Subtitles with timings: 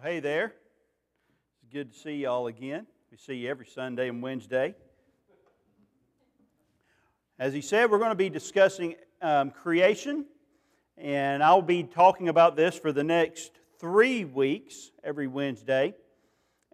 [0.00, 0.54] Well, hey there.
[1.62, 2.86] It's good to see you all again.
[3.10, 4.74] We see you every Sunday and Wednesday.
[7.38, 10.24] As he said, we're going to be discussing um, creation,
[10.96, 15.94] and I'll be talking about this for the next three weeks every Wednesday.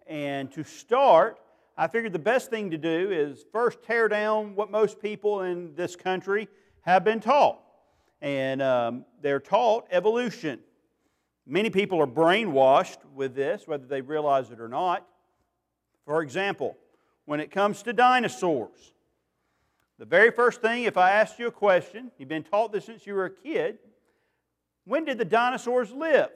[0.05, 1.37] And to start,
[1.77, 5.75] I figured the best thing to do is first tear down what most people in
[5.75, 6.47] this country
[6.81, 7.59] have been taught.
[8.21, 10.59] And um, they're taught evolution.
[11.47, 15.07] Many people are brainwashed with this, whether they realize it or not.
[16.05, 16.77] For example,
[17.25, 18.93] when it comes to dinosaurs,
[19.97, 23.07] the very first thing, if I asked you a question, you've been taught this since
[23.07, 23.79] you were a kid
[24.87, 26.29] when did the dinosaurs live?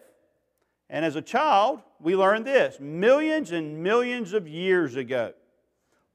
[0.90, 5.32] And as a child, we learned this millions and millions of years ago.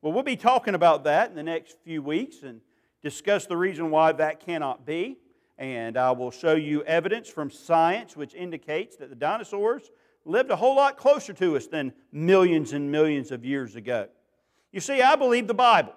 [0.03, 2.61] Well, we'll be talking about that in the next few weeks and
[3.03, 5.17] discuss the reason why that cannot be.
[5.59, 9.91] And I will show you evidence from science which indicates that the dinosaurs
[10.25, 14.09] lived a whole lot closer to us than millions and millions of years ago.
[14.73, 15.95] You see, I believe the Bible.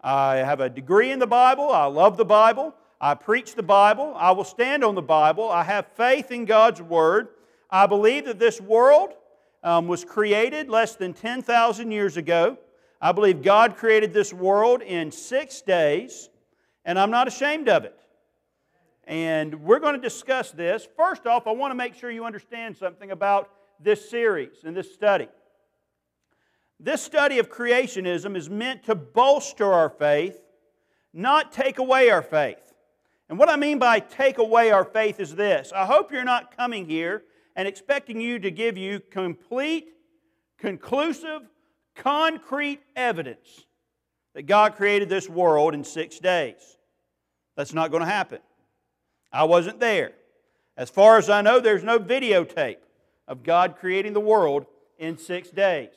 [0.00, 1.70] I have a degree in the Bible.
[1.70, 2.74] I love the Bible.
[3.00, 4.12] I preach the Bible.
[4.16, 5.48] I will stand on the Bible.
[5.48, 7.28] I have faith in God's Word.
[7.70, 9.14] I believe that this world
[9.62, 12.58] um, was created less than 10,000 years ago.
[13.00, 16.28] I believe God created this world in six days,
[16.84, 17.98] and I'm not ashamed of it.
[19.04, 20.86] And we're going to discuss this.
[20.96, 24.92] First off, I want to make sure you understand something about this series and this
[24.92, 25.28] study.
[26.78, 30.40] This study of creationism is meant to bolster our faith,
[31.12, 32.72] not take away our faith.
[33.28, 36.56] And what I mean by take away our faith is this I hope you're not
[36.56, 37.22] coming here
[37.54, 39.88] and expecting you to give you complete,
[40.58, 41.42] conclusive,
[41.94, 43.66] concrete evidence
[44.34, 46.78] that God created this world in six days.
[47.56, 48.38] That's not going to happen.
[49.32, 50.12] I wasn't there.
[50.76, 52.78] As far as I know, there's no videotape
[53.28, 54.66] of God creating the world
[54.98, 55.90] in six days.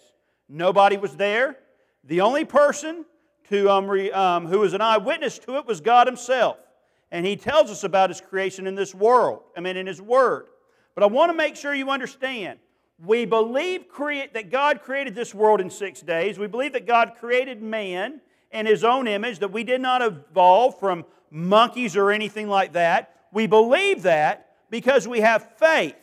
[0.50, 1.58] Nobody was there.
[2.04, 3.06] The only person
[3.50, 6.58] to, um, re, um, who was an eyewitness to it was God Himself.
[7.12, 10.48] And He tells us about His creation in this world, I mean, in His Word.
[10.96, 12.60] But I want to make sure you understand.
[13.04, 16.38] We believe create, that God created this world in six days.
[16.38, 20.80] We believe that God created man in His own image, that we did not evolve
[20.80, 23.16] from monkeys or anything like that.
[23.34, 25.96] We believe that because we have faith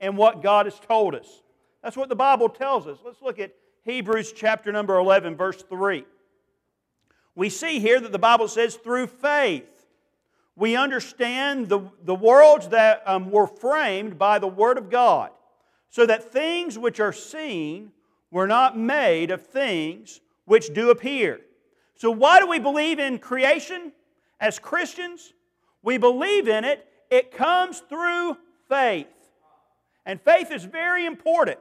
[0.00, 1.42] in what God has told us.
[1.82, 2.98] That's what the Bible tells us.
[3.04, 3.52] Let's look at
[3.84, 6.04] Hebrews chapter number 11, verse 3.
[7.36, 9.86] We see here that the Bible says, through faith,
[10.56, 15.30] we understand the, the worlds that um, were framed by the Word of God,
[15.90, 17.92] so that things which are seen
[18.30, 21.40] were not made of things which do appear.
[21.94, 23.92] So, why do we believe in creation
[24.40, 25.32] as Christians?
[25.86, 28.36] We believe in it, it comes through
[28.68, 29.06] faith.
[30.04, 31.60] And faith is very important.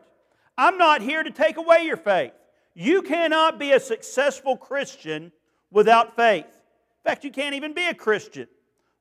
[0.57, 2.31] I'm not here to take away your faith.
[2.73, 5.31] You cannot be a successful Christian
[5.69, 6.45] without faith.
[6.45, 8.47] In fact, you can't even be a Christian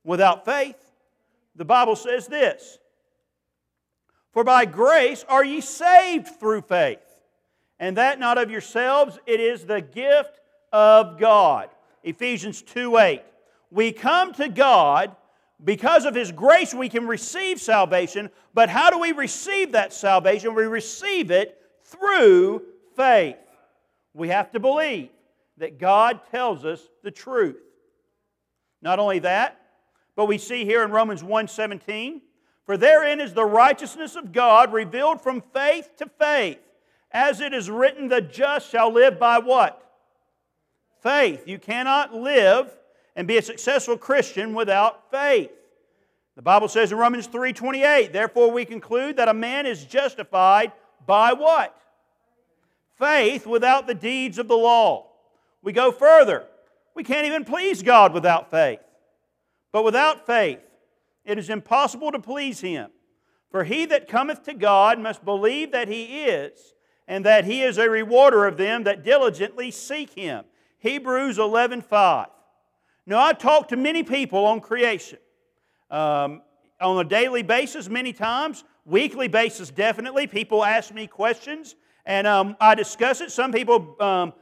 [0.04, 0.76] without faith.
[1.56, 2.78] The Bible says this
[4.34, 6.98] For by grace are ye saved through faith,
[7.80, 10.38] and that not of yourselves, it is the gift
[10.70, 11.70] of God.
[12.02, 13.22] Ephesians 2 8.
[13.74, 15.16] We come to God
[15.64, 20.54] because of His grace, we can receive salvation, but how do we receive that salvation?
[20.54, 22.62] We receive it through
[22.94, 23.36] faith.
[24.12, 25.08] We have to believe
[25.56, 27.60] that God tells us the truth.
[28.80, 29.60] Not only that,
[30.14, 32.20] but we see here in Romans 1:17,
[32.66, 36.60] for therein is the righteousness of God revealed from faith to faith,
[37.10, 39.80] as it is written, the just shall live by what?
[41.02, 41.48] Faith.
[41.48, 42.70] You cannot live
[43.16, 45.50] and be a successful Christian without faith.
[46.36, 50.72] The Bible says in Romans 3:28, therefore we conclude that a man is justified
[51.06, 51.76] by what?
[52.98, 55.10] Faith without the deeds of the law.
[55.62, 56.46] We go further.
[56.94, 58.80] We can't even please God without faith.
[59.72, 60.60] But without faith,
[61.24, 62.90] it is impossible to please him.
[63.50, 66.74] For he that cometh to God must believe that he is,
[67.06, 70.44] and that he is a rewarder of them that diligently seek him.
[70.78, 72.26] Hebrews 11 5.
[73.06, 75.18] Now, I talk to many people on creation.
[75.90, 76.42] Um,
[76.80, 80.26] on a daily basis, many times, weekly basis, definitely.
[80.26, 83.30] People ask me questions, and um, I discuss it.
[83.30, 84.32] Some people um,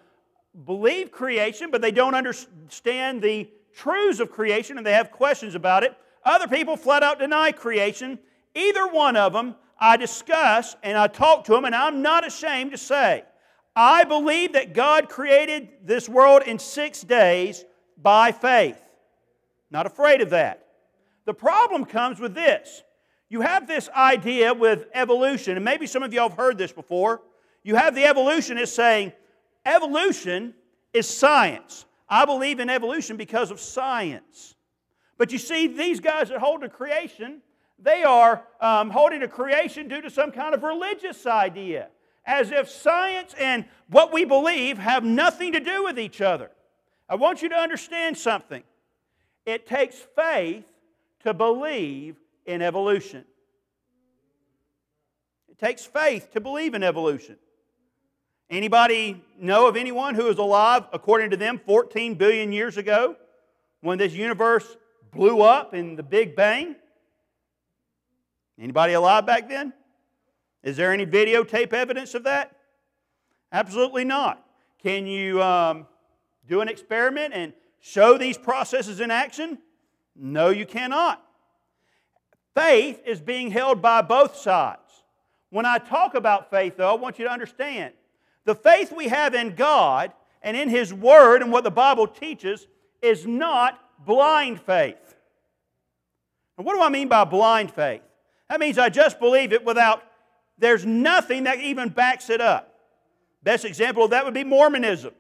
[0.65, 5.83] believe creation, but they don't understand the truths of creation and they have questions about
[5.83, 5.97] it.
[6.25, 8.19] Other people flat out deny creation.
[8.55, 12.73] Either one of them, I discuss and I talk to them, and I'm not ashamed
[12.73, 13.25] to say,
[13.75, 17.65] I believe that God created this world in six days
[18.03, 18.79] by faith.
[19.71, 20.67] Not afraid of that.
[21.25, 22.83] The problem comes with this
[23.29, 27.23] You have this idea with evolution, and maybe some of y'all have heard this before.
[27.63, 29.13] You have the evolutionist saying,
[29.65, 30.55] evolution
[30.93, 31.85] is science.
[32.09, 34.55] I believe in evolution because of science.
[35.17, 37.41] But you see, these guys that hold to creation,
[37.79, 41.89] they are um, holding to creation due to some kind of religious idea,
[42.27, 46.51] as if science and what we believe have nothing to do with each other.
[47.13, 48.63] I want you to understand something.
[49.45, 50.65] It takes faith
[51.25, 52.17] to believe
[52.47, 53.27] in evolution.
[55.51, 57.37] It takes faith to believe in evolution.
[58.49, 63.17] Anybody know of anyone who was alive, according to them, 14 billion years ago
[63.83, 64.79] when this universe
[65.13, 66.77] blew up in the Big Bang?
[68.59, 69.75] Anybody alive back then?
[70.63, 72.57] Is there any videotape evidence of that?
[73.53, 74.43] Absolutely not.
[74.83, 75.87] Can you um,
[76.47, 79.59] do an experiment and show these processes in action?
[80.15, 81.23] No, you cannot.
[82.55, 84.81] Faith is being held by both sides.
[85.51, 87.95] When I talk about faith, though, I want you to understand
[88.45, 90.13] the faith we have in God
[90.43, 92.67] and in His Word and what the Bible teaches
[93.01, 95.17] is not blind faith.
[96.57, 98.03] And what do I mean by blind faith?
[98.49, 100.03] That means I just believe it without,
[100.59, 102.75] there's nothing that even backs it up.
[103.43, 105.15] Best example of that would be Mormonism.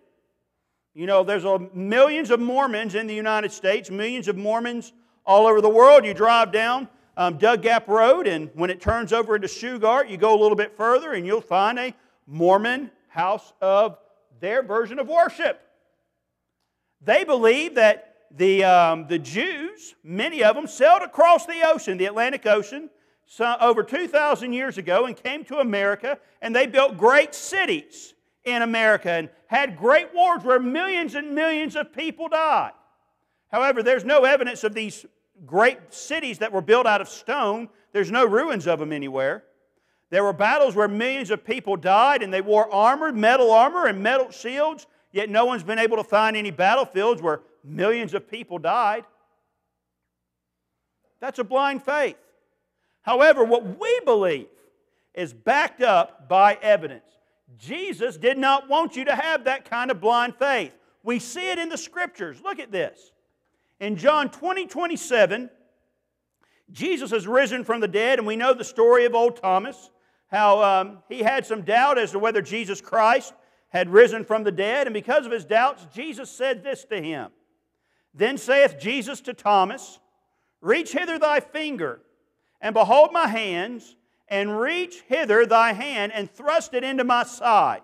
[0.95, 4.93] You know, there's a, millions of Mormons in the United States, millions of Mormons
[5.25, 6.05] all over the world.
[6.05, 6.87] You drive down
[7.17, 10.57] um, Dug Gap Road, and when it turns over into Shugart, you go a little
[10.57, 11.95] bit further and you'll find a
[12.27, 13.97] Mormon house of
[14.41, 15.61] their version of worship.
[17.01, 22.07] They believe that the, um, the Jews, many of them, sailed across the ocean, the
[22.07, 22.91] Atlantic Ocean,
[23.27, 28.13] so, over 2,000 years ago and came to America, and they built great cities
[28.45, 32.73] in America and had great wars where millions and millions of people died.
[33.51, 35.05] However, there's no evidence of these
[35.47, 37.69] great cities that were built out of stone.
[37.93, 39.45] There's no ruins of them anywhere.
[40.11, 44.03] There were battles where millions of people died and they wore armor, metal armor, and
[44.03, 48.59] metal shields, yet no one's been able to find any battlefields where millions of people
[48.59, 49.05] died.
[51.21, 52.17] That's a blind faith.
[53.03, 54.49] However, what we believe
[55.15, 57.12] is backed up by evidence.
[57.59, 60.73] Jesus did not want you to have that kind of blind faith.
[61.03, 62.41] We see it in the scriptures.
[62.43, 63.13] Look at this.
[63.81, 65.51] In John 20, 27,
[66.71, 69.91] Jesus has risen from the dead, and we know the story of old Thomas
[70.33, 73.35] how um, he had some doubt as to whether Jesus Christ
[73.69, 77.31] had risen from the dead, and because of his doubts, Jesus said this to him
[78.15, 80.01] Then saith Jesus to Thomas,
[80.61, 82.01] Reach hither thy finger,
[82.61, 83.97] and behold my hands,
[84.33, 87.83] and reach hither thy hand, and thrust it into my side.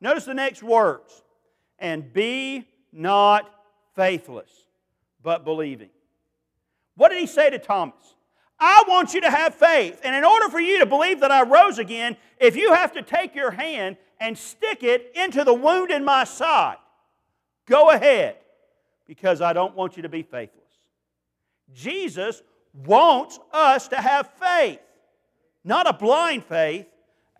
[0.00, 1.22] Notice the next words
[1.78, 3.48] and be not
[3.94, 4.50] faithless,
[5.22, 5.90] but believing.
[6.96, 8.16] What did he say to Thomas?
[8.58, 10.00] I want you to have faith.
[10.02, 13.02] And in order for you to believe that I rose again, if you have to
[13.02, 16.76] take your hand and stick it into the wound in my side,
[17.66, 18.36] go ahead,
[19.06, 20.60] because I don't want you to be faithless.
[21.72, 22.42] Jesus
[22.84, 24.80] wants us to have faith,
[25.64, 26.86] not a blind faith,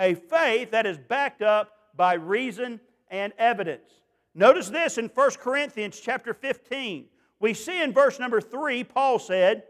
[0.00, 2.80] a faith that is backed up by reason
[3.10, 3.90] and evidence.
[4.34, 7.06] Notice this in 1 Corinthians chapter 15.
[7.38, 9.64] We see in verse number 3, Paul said,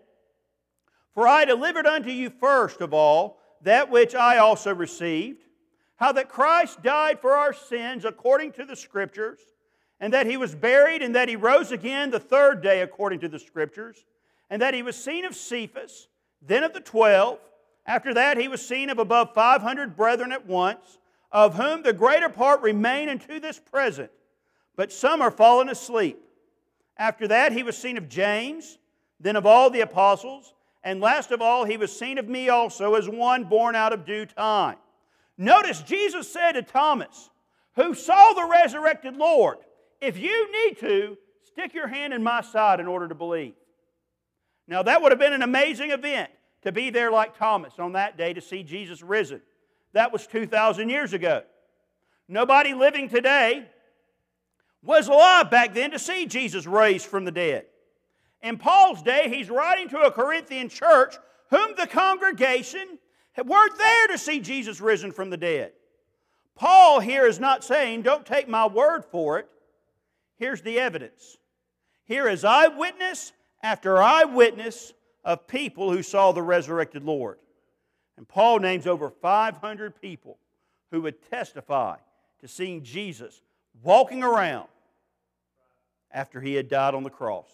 [1.15, 5.45] for I delivered unto you first of all that which I also received,
[5.97, 9.41] how that Christ died for our sins according to the Scriptures,
[10.01, 13.29] and that he was buried, and that he rose again the third day according to
[13.29, 14.05] the Scriptures,
[14.51, 16.09] and that he was seen of Cephas,
[16.43, 17.39] then of the twelve.
[17.87, 20.99] After that, he was seen of above 500 brethren at once,
[21.31, 24.11] of whom the greater part remain unto this present,
[24.77, 26.19] but some are fallen asleep.
[26.97, 28.79] After that, he was seen of James,
[29.21, 30.55] then of all the apostles.
[30.83, 34.05] And last of all, he was seen of me also as one born out of
[34.05, 34.77] due time.
[35.37, 37.31] Notice Jesus said to Thomas,
[37.75, 39.59] who saw the resurrected Lord,
[40.01, 43.55] if you need to, stick your hand in my side in order to believe.
[44.69, 46.31] Now, that would have been an amazing event
[46.65, 49.41] to be there like Thomas on that day to see Jesus risen.
[49.93, 51.43] That was 2,000 years ago.
[52.27, 53.67] Nobody living today
[54.83, 57.67] was alive back then to see Jesus raised from the dead.
[58.43, 61.15] In Paul's day, he's writing to a Corinthian church
[61.51, 62.99] whom the congregation
[63.45, 65.73] weren't there to see Jesus risen from the dead.
[66.55, 69.49] Paul here is not saying, don't take my word for it.
[70.37, 71.37] Here's the evidence.
[72.05, 74.93] Here is eyewitness after eyewitness
[75.25, 77.39] of people who saw the resurrected Lord.
[78.17, 80.39] And Paul names over 500 people
[80.91, 81.97] who would testify
[82.41, 83.41] to seeing Jesus
[83.83, 84.69] walking around
[86.13, 87.49] after he had died on the cross.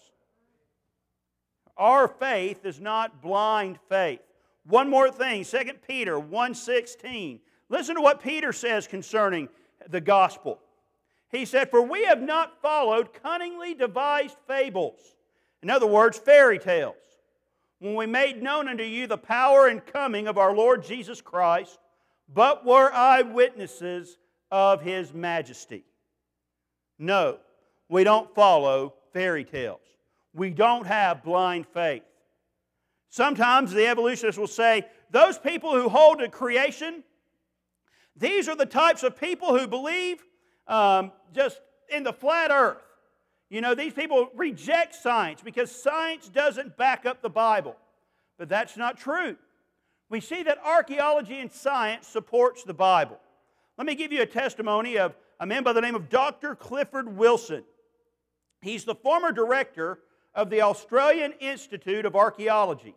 [1.77, 4.21] Our faith is not blind faith.
[4.65, 7.39] One more thing, 2 Peter 1:16.
[7.69, 9.49] Listen to what Peter says concerning
[9.89, 10.59] the gospel.
[11.29, 15.15] He said, For we have not followed cunningly devised fables.
[15.63, 16.95] In other words, fairy tales.
[17.81, 21.79] When we made known unto you the power and coming of our Lord Jesus Christ,
[22.31, 24.19] but were eyewitnesses
[24.51, 25.83] of his majesty.
[26.99, 27.39] No,
[27.89, 29.81] we don't follow fairy tales.
[30.31, 32.03] We don't have blind faith.
[33.09, 37.03] Sometimes the evolutionists will say, those people who hold to creation,
[38.15, 40.23] these are the types of people who believe
[40.67, 41.59] um, just
[41.89, 42.77] in the flat earth.
[43.51, 47.75] You know, these people reject science because science doesn't back up the Bible.
[48.39, 49.35] But that's not true.
[50.09, 53.19] We see that archaeology and science supports the Bible.
[53.77, 56.55] Let me give you a testimony of a man by the name of Dr.
[56.55, 57.65] Clifford Wilson.
[58.61, 59.99] He's the former director
[60.33, 62.95] of the Australian Institute of Archaeology.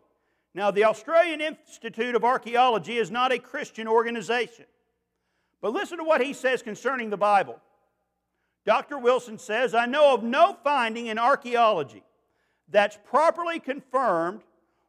[0.54, 4.66] Now, the Australian Institute of Archaeology is not a Christian organization.
[5.60, 7.58] But listen to what he says concerning the Bible.
[8.64, 8.98] Dr.
[8.98, 12.02] Wilson says, I know of no finding in archaeology
[12.70, 14.40] that's properly confirmed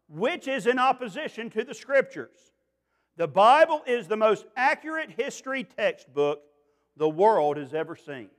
[0.08, 2.52] which is in opposition to the Scriptures.
[3.18, 6.42] The Bible is the most accurate history textbook
[6.98, 8.30] the world has ever seen.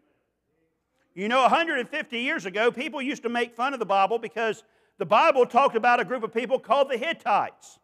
[1.15, 4.65] You know, 150 years ago, people used to make fun of the Bible because
[4.99, 7.79] the Bible talked about a group of people called the Hittites.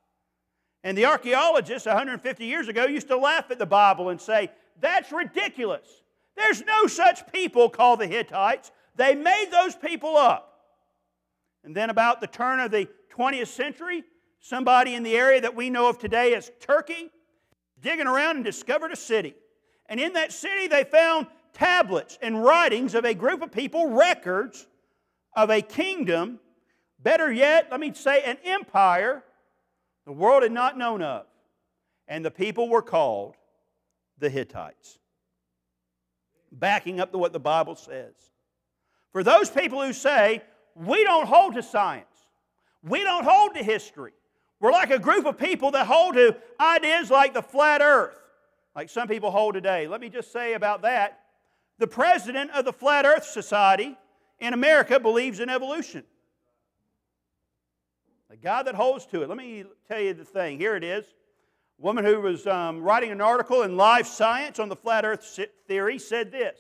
[0.85, 5.13] And the archaeologists 150 years ago used to laugh at the Bible and say, That's
[5.13, 6.02] ridiculous.
[6.37, 8.71] There's no such people called the Hittites.
[8.97, 10.49] They made those people up.
[11.65, 14.03] And then, about the turn of the 20th century,
[14.41, 17.11] somebody in the area that we know of today as Turkey
[17.81, 19.35] digging around and discovered a city.
[19.87, 24.67] And in that city, they found tablets and writings of a group of people, records
[25.37, 26.41] of a kingdom
[27.03, 29.25] Better yet, let me say, an empire
[30.07, 31.27] the world had not known of.
[32.07, 33.35] And the people were called
[34.19, 34.99] the Hittites.
[36.53, 38.15] Backing up to what the Bible says.
[39.11, 40.43] For those people who say,
[40.75, 42.07] we don't hold to science,
[42.83, 44.13] we don't hold to history,
[44.61, 48.17] we're like a group of people that hold to ideas like the flat earth,
[48.77, 49.89] like some people hold today.
[49.89, 51.23] Let me just say about that
[51.83, 53.99] the president of the Flat Earth Society
[54.39, 56.05] in America believes in evolution.
[58.31, 59.29] The guy that holds to it.
[59.29, 60.59] Let me tell you the thing.
[60.59, 61.05] Here it is.
[61.83, 65.99] Woman who was um, writing an article in Live Science on the flat earth theory
[65.99, 66.57] said this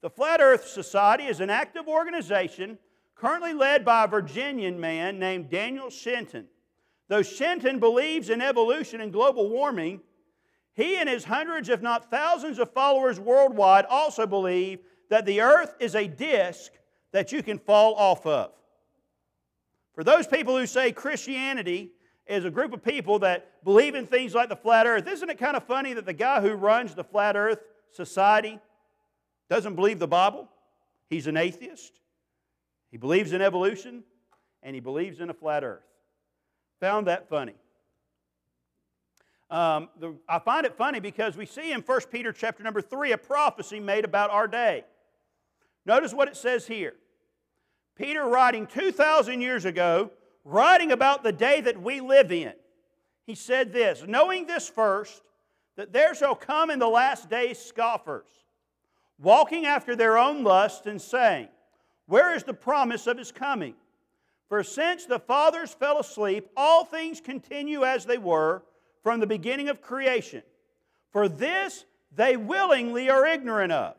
[0.00, 2.78] The Flat Earth Society is an active organization
[3.14, 6.46] currently led by a Virginian man named Daniel Shenton.
[7.08, 10.00] Though Shenton believes in evolution and global warming,
[10.72, 14.78] he and his hundreds, if not thousands, of followers worldwide also believe
[15.10, 16.72] that the earth is a disk
[17.12, 18.52] that you can fall off of.
[19.92, 21.90] For those people who say Christianity
[22.28, 25.38] is a group of people that believe in things like the flat earth, isn't it
[25.38, 28.58] kind of funny that the guy who runs the flat earth society
[29.48, 30.48] doesn't believe the Bible?
[31.08, 32.00] He's an atheist.
[32.90, 34.04] He believes in evolution
[34.62, 35.84] and he believes in a flat earth.
[36.80, 37.54] Found that funny.
[39.50, 43.12] Um, the, I find it funny because we see in 1 Peter chapter number 3
[43.12, 44.84] a prophecy made about our day.
[45.86, 46.94] Notice what it says here.
[47.96, 50.10] Peter, writing 2,000 years ago,
[50.48, 52.52] writing about the day that we live in,
[53.26, 55.22] he said this Knowing this first,
[55.76, 58.26] that there shall come in the last days scoffers,
[59.20, 61.48] walking after their own lusts, and saying,
[62.06, 63.74] Where is the promise of his coming?
[64.48, 68.62] For since the fathers fell asleep, all things continue as they were
[69.02, 70.42] from the beginning of creation.
[71.12, 71.84] For this
[72.16, 73.94] they willingly are ignorant of,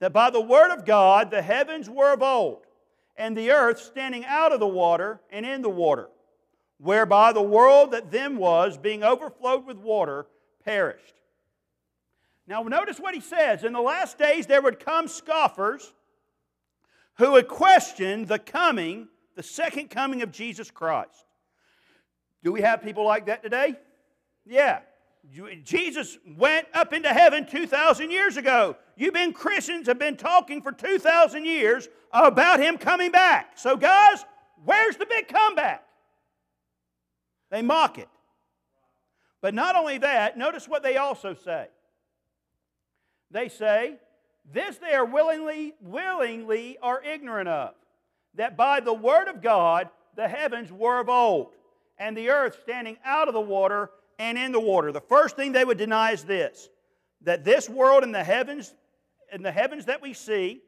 [0.00, 2.65] that by the word of God the heavens were of old
[3.16, 6.08] and the earth standing out of the water and in the water,
[6.78, 10.26] whereby the world that then was, being overflowed with water,
[10.64, 11.14] perished.
[12.46, 13.64] Now, notice what he says.
[13.64, 15.92] In the last days, there would come scoffers
[17.18, 21.24] who would question the coming, the second coming of Jesus Christ.
[22.44, 23.74] Do we have people like that today?
[24.44, 24.80] Yeah.
[25.64, 28.76] Jesus went up into heaven 2,000 years ago.
[28.96, 33.58] You've been Christians have been talking for 2,000 years about him coming back.
[33.58, 34.24] So, guys,
[34.64, 35.84] where's the big comeback?
[37.50, 38.08] They mock it.
[39.40, 41.68] But not only that, notice what they also say.
[43.30, 43.96] They say,
[44.52, 47.74] This they are willingly, willingly are ignorant of,
[48.34, 51.48] that by the word of God the heavens were of old,
[51.98, 54.92] and the earth standing out of the water and in the water.
[54.92, 56.68] The first thing they would deny is this
[57.22, 58.74] that this world and the heavens
[59.32, 60.60] and the heavens that we see,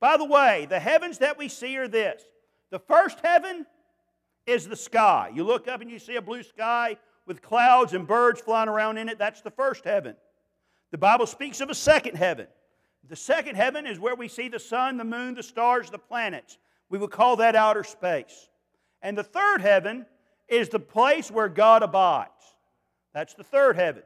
[0.00, 2.22] by the way, the heavens that we see are this.
[2.70, 3.66] The first heaven
[4.46, 5.30] is the sky.
[5.34, 6.96] You look up and you see a blue sky
[7.26, 10.14] with clouds and birds flying around in it, that's the first heaven.
[10.92, 12.46] The Bible speaks of a second heaven.
[13.08, 16.58] The second heaven is where we see the sun, the moon, the stars, the planets.
[16.88, 18.48] We would call that outer space.
[19.02, 20.06] And the third heaven
[20.48, 22.30] is the place where God abides.
[23.16, 24.02] That's the third heaven.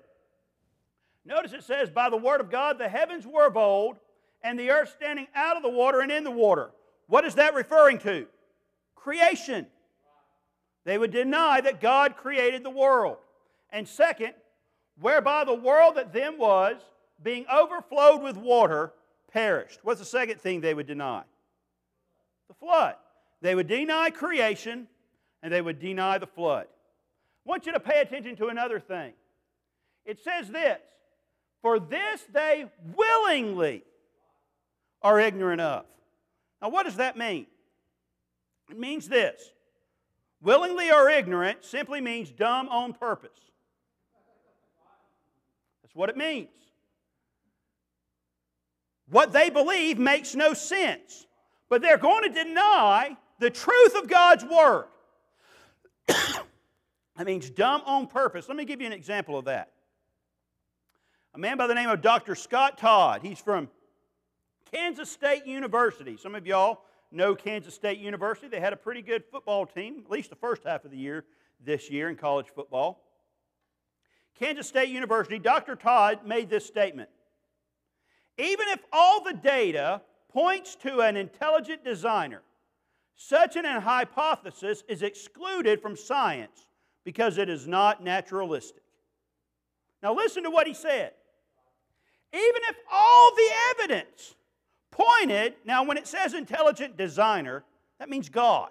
[1.25, 3.97] Notice it says, By the word of God, the heavens were of old,
[4.41, 6.71] and the earth standing out of the water and in the water.
[7.09, 8.29] What is that referring to?
[8.95, 9.67] Creation.
[10.85, 13.17] They would deny that God created the world.
[13.71, 14.35] And second,
[15.01, 16.77] whereby the world that then was,
[17.21, 18.93] being overflowed with water,
[19.33, 19.81] perished.
[19.83, 21.25] What's the second thing they would deny?
[22.47, 22.95] The flood.
[23.41, 24.87] They would deny creation
[25.43, 26.69] and they would deny the flood.
[27.47, 29.13] I want you to pay attention to another thing.
[30.05, 30.79] It says this
[31.63, 32.67] For this they
[32.97, 33.83] willingly
[35.03, 35.85] are ignorant of.
[36.61, 37.47] Now, what does that mean?
[38.71, 39.53] It means this
[40.43, 43.39] willingly or ignorant simply means dumb on purpose.
[45.83, 46.49] That's what it means.
[49.11, 51.27] What they believe makes no sense,
[51.69, 54.87] but they're going to deny the truth of God's Word.
[57.21, 58.49] that means dumb on purpose.
[58.49, 59.73] Let me give you an example of that.
[61.35, 62.35] A man by the name of Dr.
[62.35, 63.69] Scott Todd, he's from
[64.73, 66.17] Kansas State University.
[66.17, 66.81] Some of y'all
[67.13, 68.49] know Kansas State University.
[68.49, 71.27] They had a pretty good football team, at least the first half of the year
[71.63, 73.05] this year in college football.
[74.39, 75.77] Kansas State University, Dr.
[75.77, 77.11] Todd made this statement
[78.39, 80.01] Even if all the data
[80.31, 82.41] points to an intelligent designer,
[83.15, 86.69] such an hypothesis is excluded from science
[87.05, 88.83] because it is not naturalistic.
[90.03, 91.13] Now, listen to what he said.
[92.33, 94.35] Even if all the evidence
[94.91, 97.65] pointed, now when it says intelligent designer,
[97.99, 98.71] that means God.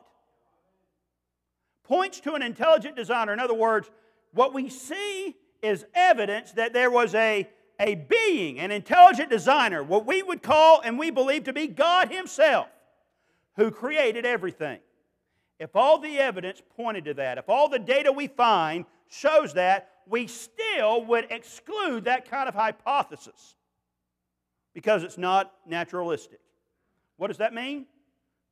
[1.83, 3.33] Points to an intelligent designer.
[3.33, 3.89] In other words,
[4.33, 7.47] what we see is evidence that there was a,
[7.79, 12.11] a being, an intelligent designer, what we would call and we believe to be God
[12.11, 12.67] Himself,
[13.55, 14.79] who created everything.
[15.59, 19.89] If all the evidence pointed to that, if all the data we find shows that,
[20.07, 23.55] we still would exclude that kind of hypothesis
[24.73, 26.39] because it's not naturalistic.
[27.17, 27.85] What does that mean?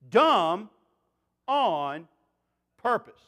[0.10, 0.70] Dumb
[1.48, 2.08] on
[2.78, 3.22] purpose.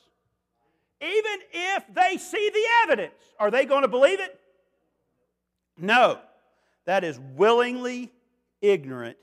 [1.02, 4.38] Even if they see the evidence, are they going to believe it?
[5.78, 6.20] No.
[6.86, 8.12] That is willingly
[8.62, 9.18] ignorant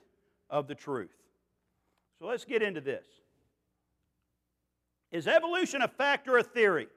[0.49, 1.11] of the truth.
[2.19, 3.05] So let's get into this.
[5.13, 6.89] Is evolution a fact or a theory?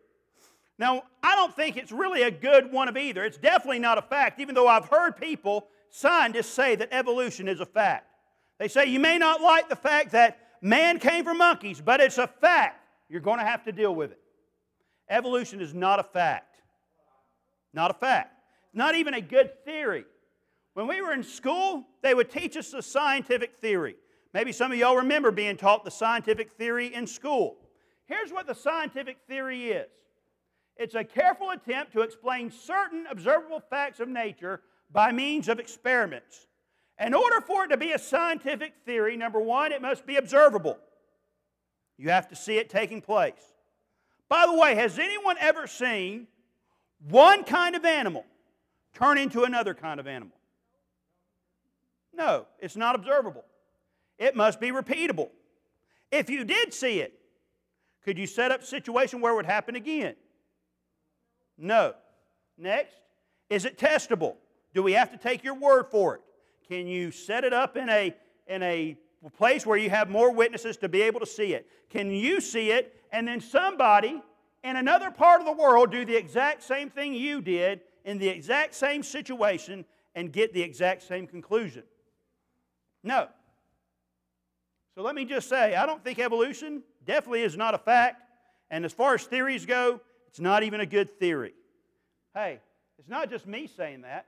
[0.78, 3.24] Now, I don't think it's really a good one of either.
[3.26, 7.60] It's definitely not a fact, even though I've heard people scientists say that evolution is
[7.60, 8.06] a fact.
[8.60, 12.17] They say you may not like the fact that man came from monkeys, but it's
[12.17, 12.86] a fact.
[13.10, 14.19] You're going to have to deal with it.
[15.10, 16.62] Evolution is not a fact.
[17.74, 18.34] Not a fact.
[18.74, 20.06] Not even a good theory.
[20.76, 23.95] When we were in school, they would teach us the scientific theory.
[24.34, 27.58] Maybe some of y'all remember being taught the scientific theory in school.
[28.10, 29.88] Here's what the scientific theory is
[30.76, 36.48] it's a careful attempt to explain certain observable facts of nature by means of experiments.
[37.00, 40.78] In order for it to be a scientific theory, number one, it must be observable.
[41.98, 43.54] You have to see it taking place.
[44.28, 46.28] By the way, has anyone ever seen
[47.10, 48.26] one kind of animal
[48.93, 50.36] turn into another kind of animal?
[52.13, 53.45] No, it's not observable.
[54.17, 55.30] It must be repeatable.
[56.12, 57.18] If you did see it,
[58.04, 60.16] could you set up a situation where it would happen again?
[61.58, 61.94] No.
[62.58, 62.96] Next,
[63.50, 64.36] is it testable?
[64.74, 66.22] Do we have to take your word for it?
[66.68, 68.16] Can you set it up in a,
[68.48, 68.96] in a
[69.38, 71.68] place where you have more witnesses to be able to see it?
[71.90, 74.22] Can you see it and then somebody
[74.64, 78.28] in another part of the world do the exact same thing you did in the
[78.28, 79.86] exact same situation
[80.16, 81.84] and get the exact same conclusion?
[83.04, 83.28] No.
[84.96, 88.22] So let me just say, I don't think evolution definitely is not a fact.
[88.69, 91.54] And as far as theories go, it's not even a good theory.
[92.36, 92.60] Hey,
[93.00, 94.28] it's not just me saying that.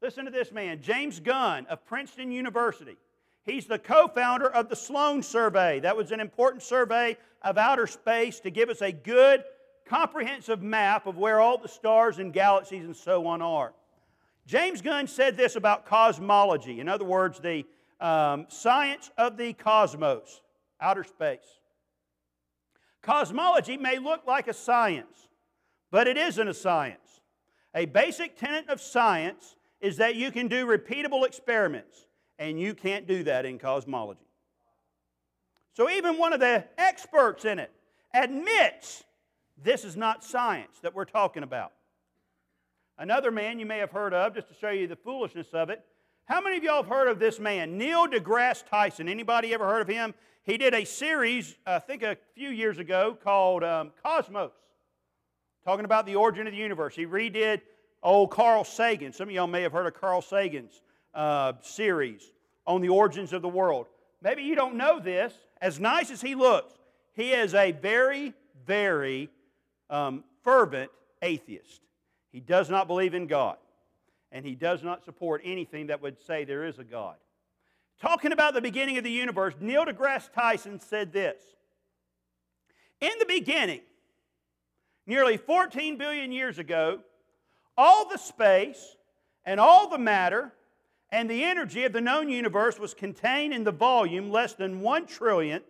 [0.00, 2.96] Listen to this man, James Gunn of Princeton University.
[3.42, 5.80] He's the co founder of the Sloan Survey.
[5.80, 9.42] That was an important survey of outer space to give us a good,
[9.86, 13.72] comprehensive map of where all the stars and galaxies and so on are.
[14.46, 16.78] James Gunn said this about cosmology.
[16.78, 17.64] In other words, the
[18.00, 20.40] um, science of the cosmos,
[20.80, 21.60] outer space.
[23.02, 25.28] Cosmology may look like a science,
[25.90, 27.20] but it isn't a science.
[27.74, 32.06] A basic tenet of science is that you can do repeatable experiments,
[32.38, 34.26] and you can't do that in cosmology.
[35.72, 37.72] So, even one of the experts in it
[38.12, 39.04] admits
[39.62, 41.72] This is not science that we're talking about.
[42.98, 45.84] Another man you may have heard of, just to show you the foolishness of it.
[46.30, 49.08] How many of y'all have heard of this man, Neil deGrasse Tyson?
[49.08, 50.14] Anybody ever heard of him?
[50.44, 54.52] He did a series, I think a few years ago, called um, Cosmos,
[55.64, 56.94] talking about the origin of the universe.
[56.94, 57.62] He redid
[58.00, 59.12] old Carl Sagan.
[59.12, 60.82] Some of y'all may have heard of Carl Sagan's
[61.14, 62.30] uh, series
[62.64, 63.88] on the origins of the world.
[64.22, 65.32] Maybe you don't know this.
[65.60, 66.72] As nice as he looks,
[67.12, 69.30] he is a very, very
[69.90, 71.80] um, fervent atheist.
[72.30, 73.56] He does not believe in God,
[74.32, 77.16] and he does not support anything that would say there is a God.
[78.00, 81.40] Talking about the beginning of the universe, Neil deGrasse Tyson said this
[83.00, 83.80] In the beginning,
[85.06, 87.00] nearly 14 billion years ago,
[87.76, 88.96] all the space
[89.44, 90.52] and all the matter
[91.12, 95.06] and the energy of the known universe was contained in the volume less than one
[95.06, 95.64] trillionth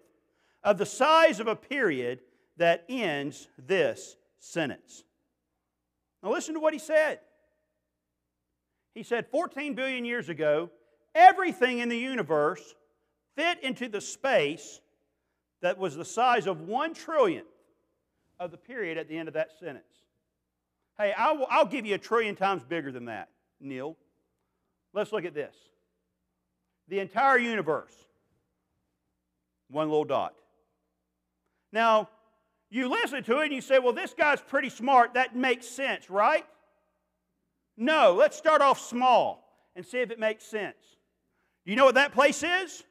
[0.63, 2.21] of the size of a period
[2.59, 5.05] that ends this sentence.
[6.23, 7.21] Now, listen to what he said.
[8.95, 10.71] He said 14 billion years ago,
[11.15, 12.75] everything in the universe
[13.37, 14.81] fit into the space
[15.63, 17.45] that was the size of one trillionth
[18.39, 19.85] of the period at the end of that sentence.
[20.99, 23.29] Hey, I'll, I'll give you a trillion times bigger than that,
[23.61, 23.97] Neil.
[24.93, 25.55] Let's look at this.
[26.89, 27.93] The entire universe,
[29.71, 30.35] one little dot.
[31.73, 32.09] Now,
[32.71, 35.15] you listen to it and you say, well, this guy's pretty smart.
[35.15, 36.45] That makes sense, right?
[37.81, 39.43] No, let's start off small
[39.75, 40.77] and see if it makes sense.
[41.65, 42.85] Do you know what that place is?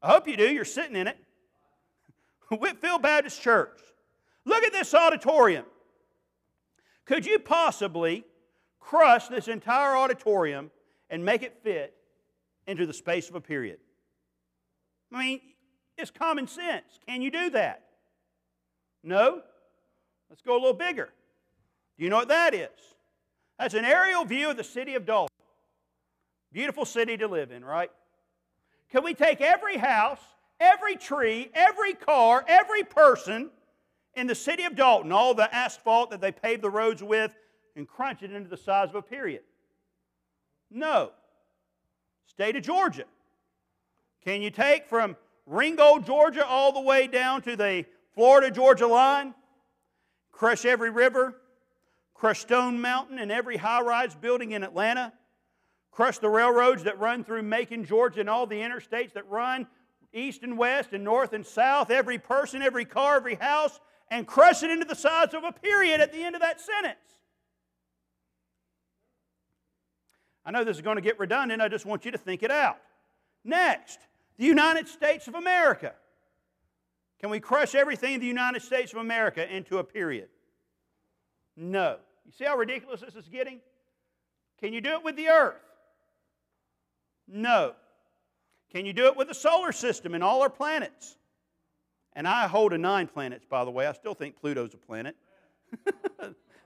[0.00, 0.48] I hope you do.
[0.48, 1.18] You're sitting in it.
[2.48, 3.80] Whitfield Baptist Church.
[4.44, 5.64] Look at this auditorium.
[7.04, 8.24] Could you possibly
[8.78, 10.70] crush this entire auditorium
[11.10, 11.92] and make it fit
[12.68, 13.78] into the space of a period?
[15.12, 15.40] I mean,
[15.98, 17.00] it's common sense.
[17.08, 17.82] Can you do that?
[19.02, 19.42] No?
[20.30, 21.12] Let's go a little bigger.
[21.98, 22.95] Do you know what that is?
[23.58, 25.34] That's an aerial view of the city of Dalton.
[26.52, 27.90] Beautiful city to live in, right?
[28.90, 30.20] Can we take every house,
[30.60, 33.50] every tree, every car, every person
[34.14, 37.32] in the city of Dalton, all the asphalt that they paved the roads with,
[37.74, 39.42] and crunch it into the size of a period?
[40.70, 41.12] No.
[42.26, 43.04] State of Georgia.
[44.24, 45.16] Can you take from
[45.46, 49.34] Ringgold, Georgia, all the way down to the Florida Georgia line,
[50.32, 51.36] crush every river,
[52.16, 55.12] crush Stone Mountain and every high rise building in Atlanta,
[55.90, 59.66] crush the railroads that run through Macon, Georgia, and all the interstates that run
[60.12, 63.78] east and west and north and south, every person, every car, every house,
[64.10, 66.96] and crush it into the size of a period at the end of that sentence.
[70.44, 71.60] I know this is going to get redundant.
[71.60, 72.78] I just want you to think it out.
[73.44, 73.98] Next,
[74.38, 75.92] the United States of America.
[77.20, 80.28] Can we crush everything in the United States of America into a period?
[81.56, 81.96] No.
[82.26, 83.60] You see how ridiculous this is getting?
[84.60, 85.62] Can you do it with the earth?
[87.28, 87.74] No.
[88.72, 91.16] Can you do it with the solar system and all our planets?
[92.14, 93.86] And I hold to nine planets, by the way.
[93.86, 95.14] I still think Pluto's a planet.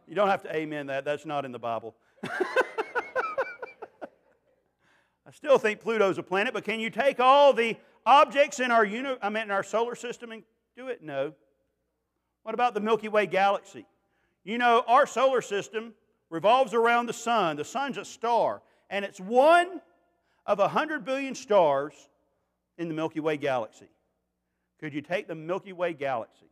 [0.07, 1.95] you don't have to amen that, that's not in the Bible.
[5.27, 8.85] I still think Pluto's a planet, but can you take all the objects in our,
[8.85, 10.43] uni- I mean, in our solar system and
[10.77, 11.03] do it?
[11.03, 11.35] No.
[12.43, 13.87] What about the Milky Way galaxy?
[14.45, 15.95] You know, our solar system
[16.31, 17.57] revolves around the sun.
[17.57, 19.81] The sun's a star, and it's one
[20.47, 21.95] of a hundred billion stars
[22.79, 23.89] in the Milky Way galaxy.
[24.81, 26.51] Could you take the Milky Way galaxy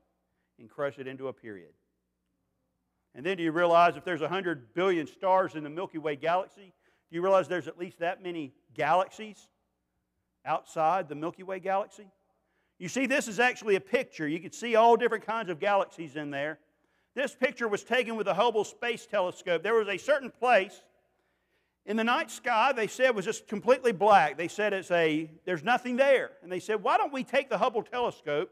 [0.59, 1.73] and crush it into a period?
[3.15, 6.17] And then do you realize if there's a hundred billion stars in the Milky Way
[6.17, 6.75] galaxy,
[7.11, 9.49] do you realize there's at least that many galaxies?
[10.49, 12.11] outside the Milky Way galaxy?
[12.79, 14.27] You see, this is actually a picture.
[14.27, 16.59] You can see all different kinds of galaxies in there.
[17.19, 19.65] This picture was taken with the Hubble Space Telescope.
[19.65, 20.85] There was a certain place
[21.85, 24.39] in the night sky they said was just completely black.
[24.39, 26.31] They said it's a there's nothing there.
[26.45, 28.51] And they said, "Why don't we take the Hubble telescope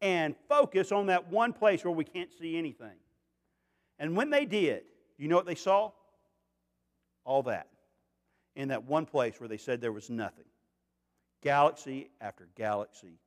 [0.00, 2.98] and focus on that one place where we can't see anything?"
[4.00, 4.82] And when they did,
[5.16, 5.92] you know what they saw?
[7.24, 7.68] All that
[8.56, 10.46] in that one place where they said there was nothing
[11.40, 13.20] galaxy after galaxy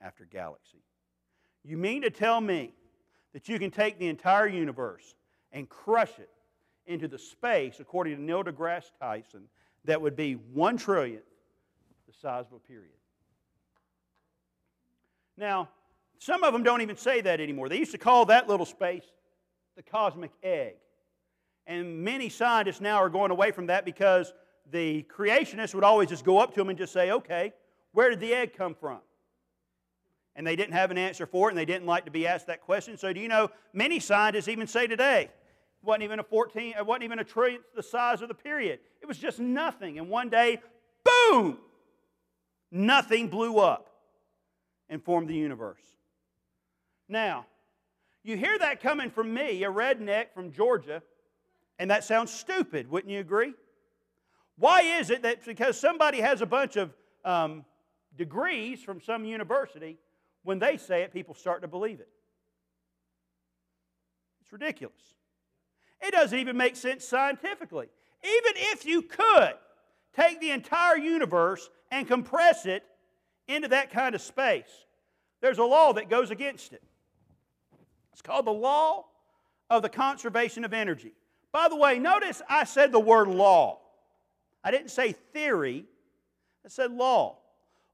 [0.00, 0.82] after galaxy.
[1.64, 2.72] You mean to tell me
[3.32, 5.14] that you can take the entire universe
[5.52, 6.30] and crush it
[6.86, 9.42] into the space, according to Neil deGrasse Tyson,
[9.84, 11.20] that would be one trillionth
[12.06, 12.90] the size of a period?
[15.36, 15.68] Now,
[16.18, 17.68] some of them don't even say that anymore.
[17.68, 19.04] They used to call that little space
[19.76, 20.74] the cosmic egg.
[21.66, 24.32] And many scientists now are going away from that because
[24.70, 27.52] the creationists would always just go up to them and just say, okay,
[27.92, 28.98] where did the egg come from?
[30.34, 32.46] And they didn't have an answer for it, and they didn't like to be asked
[32.46, 32.96] that question.
[32.96, 36.86] So, do you know many scientists even say today, it wasn't even a 14, it
[36.86, 38.80] wasn't even a trillionth the size of the period.
[39.00, 39.98] It was just nothing.
[39.98, 40.60] And one day,
[41.04, 41.58] boom,
[42.70, 43.88] nothing blew up
[44.88, 45.82] and formed the universe.
[47.08, 47.46] Now,
[48.22, 51.02] you hear that coming from me, a redneck from Georgia,
[51.78, 53.54] and that sounds stupid, wouldn't you agree?
[54.56, 57.64] Why is it that because somebody has a bunch of um,
[58.16, 59.98] degrees from some university,
[60.44, 62.08] when they say it, people start to believe it?
[64.42, 65.14] It's ridiculous.
[66.00, 67.88] It doesn't even make sense scientifically.
[68.24, 69.54] Even if you could
[70.14, 72.84] take the entire universe and compress it
[73.48, 74.86] into that kind of space,
[75.40, 76.82] there's a law that goes against it.
[78.12, 79.06] It's called the law
[79.70, 81.14] of the conservation of energy.
[81.50, 83.80] By the way, notice I said the word law.
[84.64, 85.86] I didn't say theory,
[86.64, 87.38] I said law.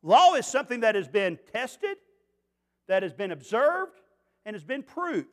[0.03, 1.97] Law is something that has been tested,
[2.89, 3.93] that has been observed,
[4.45, 5.29] and has been proved.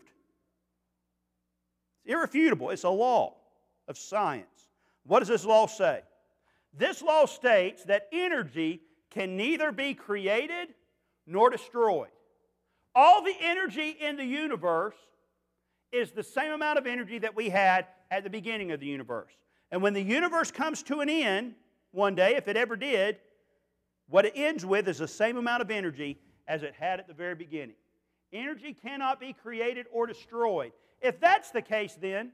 [2.03, 2.69] It's irrefutable.
[2.69, 3.35] It's a law
[3.87, 4.69] of science.
[5.05, 6.01] What does this law say?
[6.77, 10.73] This law states that energy can neither be created
[11.25, 12.09] nor destroyed.
[12.93, 14.95] All the energy in the universe
[15.91, 19.31] is the same amount of energy that we had at the beginning of the universe.
[19.71, 21.55] And when the universe comes to an end
[21.91, 23.17] one day, if it ever did,
[24.07, 27.13] what it ends with is the same amount of energy as it had at the
[27.13, 27.75] very beginning.
[28.31, 30.71] Energy cannot be created or destroyed.
[31.01, 32.31] If that's the case, then,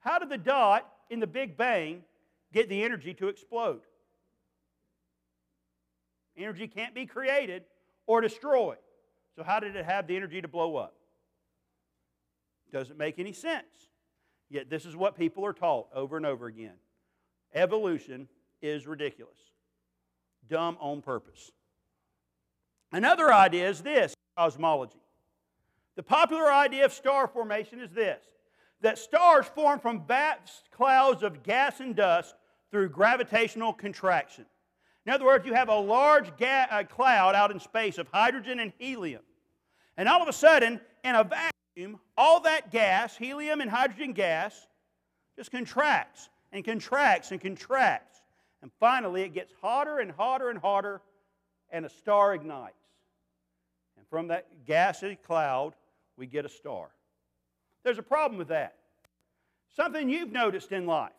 [0.00, 2.02] how did the dot in the Big Bang
[2.52, 3.80] get the energy to explode?
[6.36, 7.64] Energy can't be created
[8.06, 8.78] or destroyed.
[9.36, 10.94] So, how did it have the energy to blow up?
[12.72, 13.90] Doesn't make any sense.
[14.50, 16.74] Yet, this is what people are taught over and over again
[17.54, 18.28] evolution
[18.62, 19.38] is ridiculous,
[20.48, 21.52] dumb on purpose.
[22.92, 25.00] Another idea is this cosmology.
[25.96, 28.22] The popular idea of star formation is this
[28.82, 32.34] that stars form from vast clouds of gas and dust
[32.70, 34.44] through gravitational contraction.
[35.06, 38.58] In other words, you have a large ga- uh, cloud out in space of hydrogen
[38.58, 39.22] and helium.
[39.96, 44.66] And all of a sudden, in a vacuum, all that gas, helium and hydrogen gas,
[45.36, 48.20] just contracts and contracts and contracts.
[48.62, 51.02] And finally, it gets hotter and hotter and hotter,
[51.70, 52.81] and a star ignites.
[54.12, 55.72] From that gassy cloud,
[56.18, 56.90] we get a star.
[57.82, 58.74] There's a problem with that.
[59.74, 61.12] Something you've noticed in life.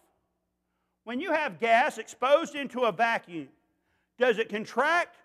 [1.04, 3.48] When you have gas exposed into a vacuum,
[4.20, 5.16] does it contract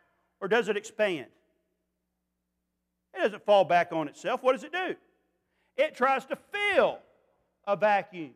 [0.41, 1.27] or does it expand?
[3.13, 4.43] It doesn't fall back on itself.
[4.43, 4.97] What does it do?
[5.77, 7.01] It tries to fill
[7.67, 8.31] a vacuum,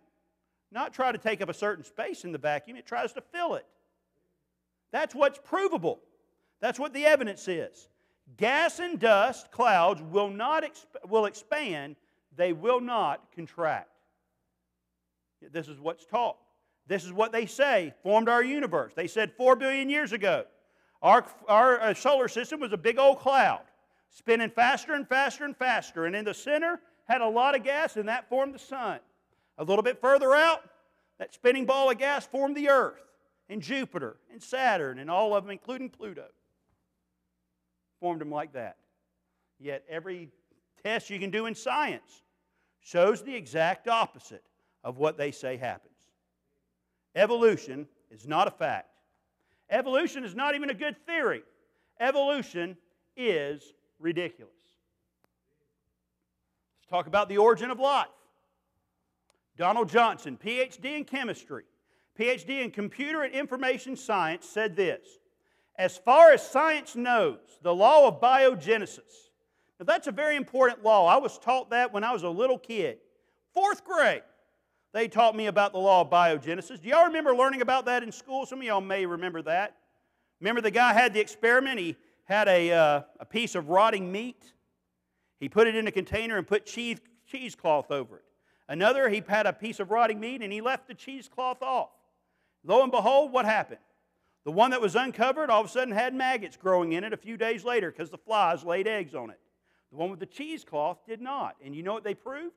[0.70, 3.54] not try to take up a certain space in the vacuum, it tries to fill
[3.54, 3.64] it.
[4.92, 6.00] That's what's provable.
[6.60, 7.88] That's what the evidence is.
[8.36, 11.96] Gas and dust clouds will not exp- will expand,
[12.36, 13.88] they will not contract.
[15.52, 16.36] This is what's taught.
[16.86, 18.92] This is what they say formed our universe.
[18.94, 20.44] They said 4 billion years ago,
[21.02, 23.62] our, our uh, solar system was a big old cloud,
[24.08, 26.06] spinning faster and faster and faster.
[26.06, 29.00] And in the center had a lot of gas, and that formed the sun.
[29.58, 30.62] A little bit further out,
[31.18, 33.02] that spinning ball of gas formed the Earth,
[33.48, 36.26] and Jupiter, and Saturn, and all of them, including Pluto.
[38.02, 38.78] Formed them like that.
[39.60, 40.28] Yet every
[40.82, 42.22] test you can do in science
[42.80, 44.42] shows the exact opposite
[44.82, 45.94] of what they say happens.
[47.14, 48.88] Evolution is not a fact.
[49.70, 51.44] Evolution is not even a good theory.
[52.00, 52.76] Evolution
[53.16, 54.52] is ridiculous.
[56.80, 58.08] Let's talk about the origin of life.
[59.56, 61.66] Donald Johnson, PhD in chemistry,
[62.18, 65.06] PhD in computer and information science, said this
[65.78, 69.30] As far as science knows, the law of biogenesis.
[69.80, 71.06] Now, that's a very important law.
[71.06, 72.98] I was taught that when I was a little kid,
[73.52, 74.22] fourth grade
[74.92, 76.82] they taught me about the law of biogenesis.
[76.82, 78.44] Do y'all remember learning about that in school?
[78.44, 79.76] Some of y'all may remember that.
[80.40, 81.80] Remember the guy had the experiment?
[81.80, 84.52] He had a, uh, a piece of rotting meat.
[85.40, 88.24] He put it in a container and put cheese, cheesecloth over it.
[88.68, 91.90] Another, he had a piece of rotting meat and he left the cheesecloth off.
[92.64, 93.80] Lo and behold, what happened?
[94.44, 97.16] The one that was uncovered all of a sudden had maggots growing in it a
[97.16, 99.38] few days later because the flies laid eggs on it.
[99.90, 101.56] The one with the cheesecloth did not.
[101.64, 102.54] And you know what they proved?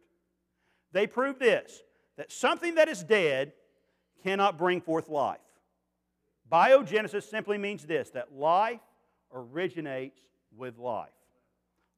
[0.92, 1.82] They proved this
[2.18, 3.52] that something that is dead
[4.24, 5.40] cannot bring forth life.
[6.52, 8.80] Biogenesis simply means this that life
[9.34, 10.20] originates
[10.56, 11.10] with life.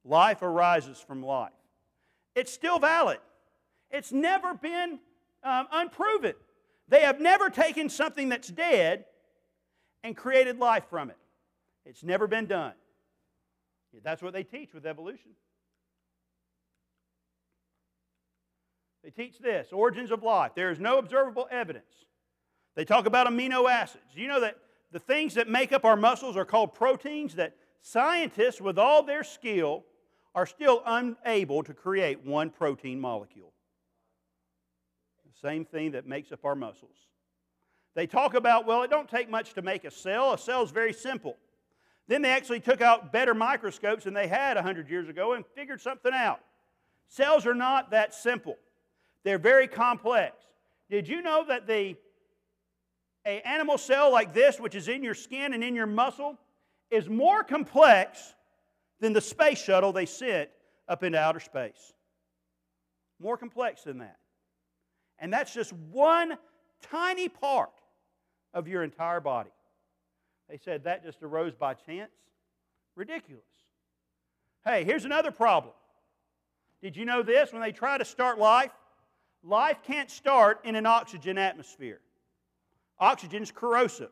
[0.03, 1.51] Life arises from life.
[2.35, 3.19] It's still valid.
[3.91, 4.99] It's never been
[5.43, 6.33] um, unproven.
[6.87, 9.05] They have never taken something that's dead
[10.07, 11.17] and created life from it.
[11.85, 12.73] It's never been done.
[14.03, 15.31] That's what they teach with evolution.
[19.03, 20.51] They teach this origins of life.
[20.55, 22.05] There is no observable evidence.
[22.75, 24.03] They talk about amino acids.
[24.13, 24.57] You know that
[24.91, 29.23] the things that make up our muscles are called proteins that scientists, with all their
[29.23, 29.83] skill,
[30.35, 33.51] are still unable to create one protein molecule.
[35.25, 36.95] The same thing that makes up our muscles.
[37.97, 40.33] They talk about, well, it don't take much to make a cell.
[40.33, 41.35] A cell is very simple.
[42.07, 45.81] Then they actually took out better microscopes than they had 100 years ago and figured
[45.81, 46.39] something out.
[47.09, 48.55] Cells are not that simple.
[49.23, 50.35] They're very complex.
[50.91, 51.95] Did you know that the
[53.25, 56.37] a animal cell like this, which is in your skin and in your muscle,
[56.91, 58.35] is more complex
[58.99, 60.51] than the space shuttle they sent
[60.87, 61.93] up into outer space?
[63.19, 64.17] More complex than that.
[65.17, 66.37] And that's just one
[66.91, 67.71] tiny part
[68.53, 69.49] of your entire body.
[70.49, 72.11] They said that just arose by chance.
[72.95, 73.43] Ridiculous.
[74.65, 75.73] Hey, here's another problem.
[76.81, 77.51] Did you know this?
[77.51, 78.71] When they try to start life,
[79.43, 81.99] life can't start in an oxygen atmosphere.
[82.99, 84.09] Oxygen is corrosive.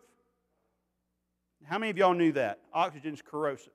[1.63, 2.60] How many of y'all knew that?
[2.74, 3.74] Oxygen is corrosive.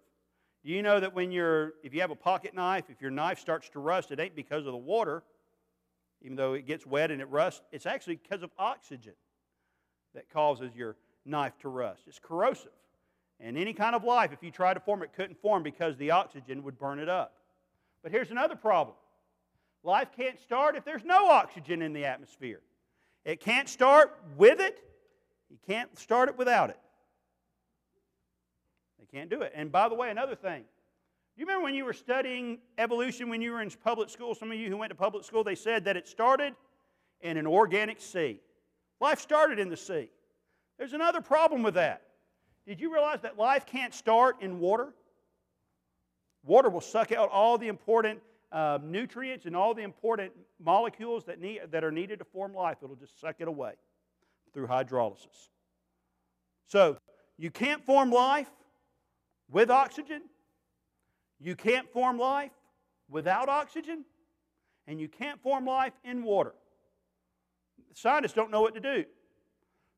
[0.64, 3.40] Do you know that when you're, if you have a pocket knife, if your knife
[3.40, 5.22] starts to rust, it ain't because of the water,
[6.22, 9.14] even though it gets wet and it rusts, it's actually because of oxygen
[10.14, 12.02] that causes your knife to rust.
[12.06, 12.72] It's corrosive.
[13.38, 16.10] And any kind of life, if you tried to form it, couldn't form because the
[16.10, 17.34] oxygen would burn it up.
[18.02, 18.96] But here's another problem
[19.82, 22.60] life can't start if there's no oxygen in the atmosphere.
[23.24, 24.82] It can't start with it,
[25.50, 26.78] you can't start it without it.
[28.98, 29.52] They can't do it.
[29.54, 30.64] And by the way, another thing.
[31.36, 34.34] You remember when you were studying evolution when you were in public school?
[34.34, 36.54] Some of you who went to public school, they said that it started
[37.22, 38.40] in an organic sea.
[39.00, 40.10] Life started in the sea.
[40.78, 42.02] There's another problem with that.
[42.66, 44.92] Did you realize that life can't start in water?
[46.44, 48.20] Water will suck out all the important
[48.52, 50.32] uh, nutrients and all the important
[50.62, 52.78] molecules that, need, that are needed to form life.
[52.82, 53.72] It'll just suck it away
[54.52, 55.48] through hydrolysis.
[56.66, 56.98] So,
[57.36, 58.50] you can't form life
[59.50, 60.22] with oxygen,
[61.40, 62.52] you can't form life
[63.08, 64.04] without oxygen,
[64.86, 66.52] and you can't form life in water.
[67.94, 69.04] Scientists don't know what to do.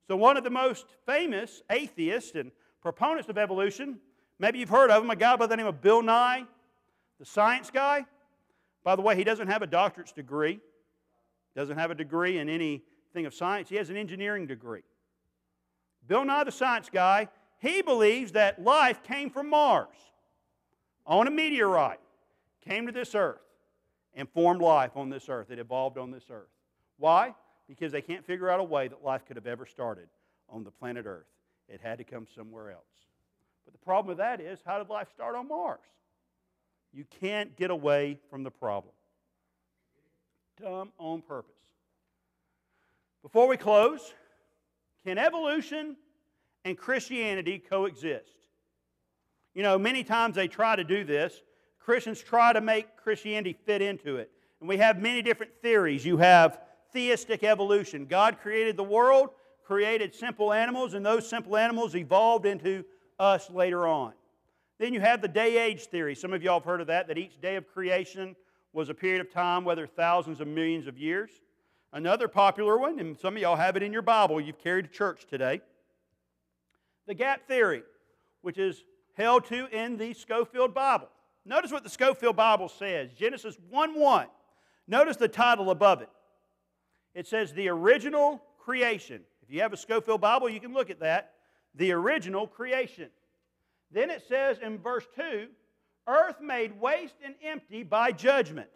[0.08, 2.50] So, one of the most famous atheists and
[2.80, 3.98] proponents of evolution,
[4.38, 6.44] maybe you've heard of him, a guy by the name of Bill Nye,
[7.18, 8.04] the science guy.
[8.84, 10.58] By the way, he doesn't have a doctorate's degree,
[11.54, 14.82] doesn't have a degree in anything of science, he has an engineering degree.
[16.06, 17.28] Bill Nye, the science guy,
[17.60, 19.94] he believes that life came from Mars
[21.06, 22.00] on a meteorite,
[22.64, 23.40] came to this earth,
[24.14, 25.50] and formed life on this earth.
[25.50, 26.48] It evolved on this earth.
[26.98, 27.34] Why?
[27.68, 30.08] Because they can't figure out a way that life could have ever started
[30.48, 31.26] on the planet Earth.
[31.68, 32.82] It had to come somewhere else.
[33.64, 35.80] But the problem with that is how did life start on Mars?
[36.92, 38.92] You can't get away from the problem.
[40.60, 41.52] Dumb on purpose.
[43.22, 44.12] Before we close,
[45.06, 45.96] can evolution
[46.64, 48.26] and Christianity coexist?
[49.54, 51.42] You know, many times they try to do this.
[51.78, 54.30] Christians try to make Christianity fit into it.
[54.60, 56.04] And we have many different theories.
[56.04, 56.60] You have
[56.92, 58.06] theistic evolution.
[58.06, 59.30] God created the world,
[59.64, 62.84] created simple animals, and those simple animals evolved into
[63.18, 64.12] us later on.
[64.78, 66.14] Then you have the day age theory.
[66.14, 68.34] Some of y'all have heard of that, that each day of creation
[68.72, 71.30] was a period of time, whether thousands of millions of years.
[71.92, 74.90] Another popular one, and some of y'all have it in your Bible, you've carried to
[74.90, 75.60] church today.
[77.06, 77.82] The gap theory,
[78.40, 81.08] which is held to in the Scofield Bible.
[81.44, 84.26] Notice what the Scofield Bible says Genesis 1 1.
[84.88, 86.08] Notice the title above it
[87.14, 89.22] it says the original creation.
[89.42, 91.34] If you have a Scofield Bible, you can look at that.
[91.74, 93.08] The original creation.
[93.90, 95.48] Then it says in verse 2
[96.08, 98.68] earth made waste and empty by judgment.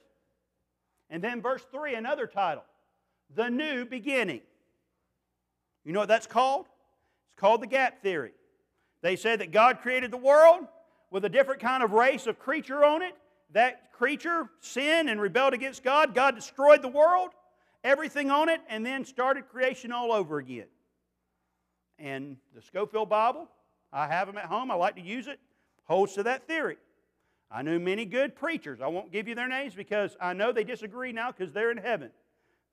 [1.10, 2.64] And then verse 3, another title
[3.34, 4.40] the new beginning.
[5.84, 6.66] You know what that's called?
[6.66, 8.32] It's called the gap theory.
[9.02, 10.66] They said that God created the world
[11.10, 13.14] with a different kind of race of creature on it.
[13.52, 16.14] That creature sinned and rebelled against God.
[16.14, 17.30] God destroyed the world
[17.86, 20.66] everything on it, and then started creation all over again.
[21.98, 23.48] And the Scofield Bible,
[23.92, 25.38] I have them at home, I like to use it,
[25.84, 26.76] holds to that theory.
[27.50, 30.64] I knew many good preachers, I won't give you their names because I know they
[30.64, 32.10] disagree now because they're in heaven,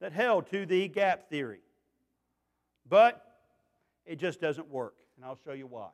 [0.01, 1.59] that held to the gap theory.
[2.89, 3.24] But
[4.05, 5.89] it just doesn't work, and I'll show you why.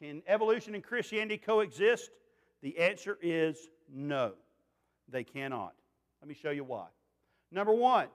[0.00, 2.10] Can evolution and Christianity coexist?
[2.62, 3.56] The answer is
[3.92, 4.34] no,
[5.08, 5.72] they cannot.
[6.20, 6.86] Let me show you why.
[7.50, 8.08] Number one,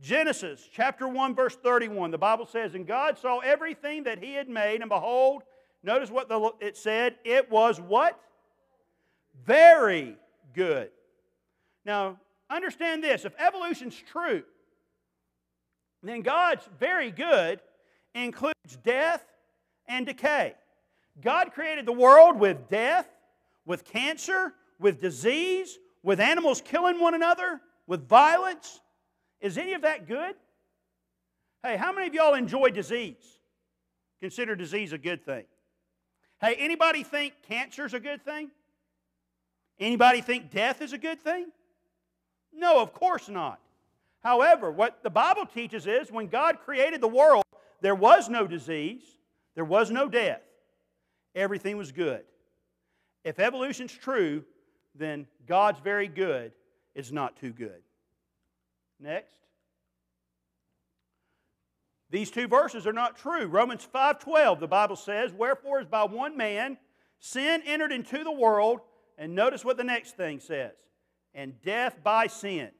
[0.00, 4.48] Genesis chapter 1, verse 31, the Bible says, And God saw everything that he had
[4.48, 5.42] made, and behold,
[5.82, 8.20] notice what the, it said, it was what?
[9.44, 10.16] very
[10.54, 10.90] good.
[11.84, 12.18] Now,
[12.50, 14.42] understand this if evolution's true,
[16.02, 17.60] then God's very good
[18.14, 19.24] includes death
[19.86, 20.54] and decay.
[21.20, 23.08] God created the world with death,
[23.66, 28.80] with cancer, with disease, with animals killing one another, with violence.
[29.40, 30.34] Is any of that good?
[31.62, 33.40] Hey, how many of y'all enjoy disease?
[34.20, 35.44] Consider disease a good thing.
[36.40, 38.50] Hey, anybody think cancer is a good thing?
[39.80, 41.46] Anybody think death is a good thing?
[42.52, 43.60] No, of course not.
[44.20, 47.44] However, what the Bible teaches is when God created the world,
[47.80, 49.02] there was no disease,
[49.54, 50.42] there was no death.
[51.34, 52.22] Everything was good.
[53.24, 54.44] If evolution's true,
[54.94, 56.52] then God's very good
[56.94, 57.82] is not too good.
[59.00, 59.34] Next.
[62.10, 63.46] These two verses are not true.
[63.46, 66.78] Romans 5:12, the Bible says, "Wherefore is by one man
[67.20, 68.80] sin entered into the world,
[69.18, 70.74] and notice what the next thing says,
[71.34, 72.72] and death by sin.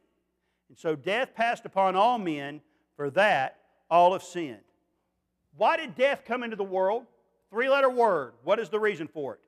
[0.68, 2.62] And so death passed upon all men,
[2.96, 4.64] for that all have sinned."
[5.56, 7.06] Why did death come into the world?
[7.50, 8.34] Three letter word.
[8.44, 9.40] What is the reason for it?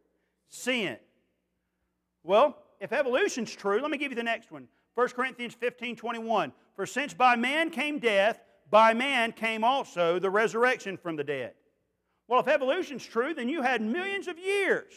[0.48, 0.98] Sin.
[2.22, 4.68] Well, if evolution's true, let me give you the next one.
[4.94, 6.52] 1 Corinthians 15 21.
[6.74, 11.54] For since by man came death, by man came also the resurrection from the dead.
[12.28, 14.92] Well, if evolution's true, then you had millions of years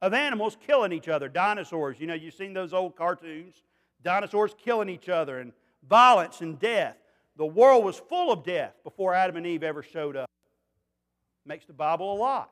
[0.00, 1.28] of animals killing each other.
[1.28, 3.62] Dinosaurs, you know, you've seen those old cartoons.
[4.02, 5.52] Dinosaurs killing each other and
[5.88, 6.96] violence and death.
[7.36, 10.28] The world was full of death before Adam and Eve ever showed up.
[11.46, 12.46] Makes the Bible a lie.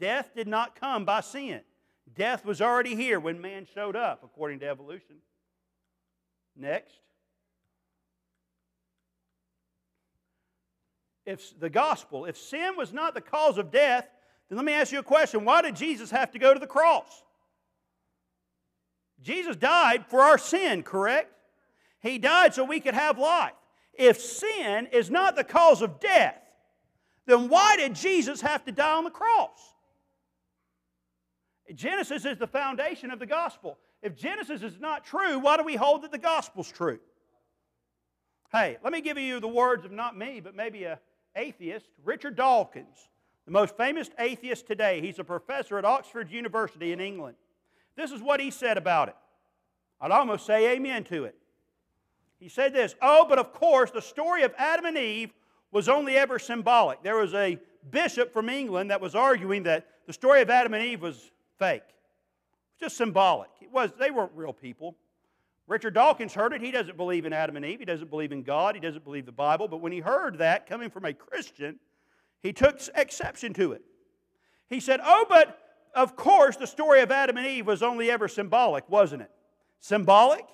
[0.00, 1.60] Death did not come by sin.
[2.14, 5.16] Death was already here when man showed up, according to evolution.
[6.56, 6.98] Next.
[11.24, 14.08] If the gospel, if sin was not the cause of death,
[14.48, 15.44] then let me ask you a question.
[15.44, 17.24] Why did Jesus have to go to the cross?
[19.22, 21.32] Jesus died for our sin, correct?
[22.00, 23.54] He died so we could have life.
[23.92, 26.40] If sin is not the cause of death,
[27.26, 29.58] then why did Jesus have to die on the cross?
[31.74, 33.78] Genesis is the foundation of the gospel.
[34.02, 36.98] If Genesis is not true, why do we hold that the gospel's true?
[38.52, 41.00] Hey, let me give you the words of not me, but maybe a
[41.34, 43.08] atheist, Richard Dawkins,
[43.44, 45.00] the most famous atheist today.
[45.00, 47.36] He's a professor at Oxford University in England.
[47.96, 49.16] This is what he said about it.
[50.00, 51.36] I'd almost say amen to it.
[52.38, 55.32] He said this Oh, but of course, the story of Adam and Eve
[55.72, 57.02] was only ever symbolic.
[57.02, 57.58] There was a
[57.90, 61.82] bishop from England that was arguing that the story of Adam and Eve was fake.
[62.78, 63.50] Just symbolic.
[63.60, 64.96] It was, they weren't real people.
[65.66, 66.60] Richard Dawkins heard it.
[66.60, 67.80] He doesn't believe in Adam and Eve.
[67.80, 68.74] He doesn't believe in God.
[68.74, 69.66] He doesn't believe the Bible.
[69.66, 71.78] But when he heard that coming from a Christian,
[72.42, 73.82] he took exception to it.
[74.68, 75.58] He said, Oh, but
[75.94, 79.30] of course, the story of Adam and Eve was only ever symbolic, wasn't it?
[79.80, 80.44] Symbolic?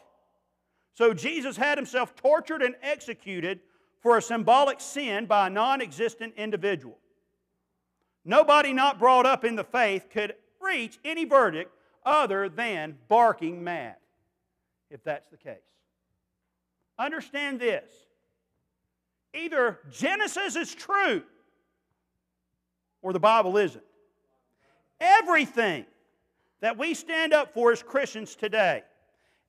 [0.95, 3.61] So Jesus had himself tortured and executed
[4.01, 6.99] for a symbolic sin by a non existent individual.
[8.25, 11.73] Nobody not brought up in the faith could reach any verdict
[12.05, 13.97] other than barking mad,
[14.91, 15.57] if that's the case.
[16.99, 17.91] Understand this
[19.35, 21.23] either Genesis is true
[23.01, 23.85] or the Bible isn't.
[25.01, 25.85] Everything
[26.61, 28.83] that we stand up for as Christians today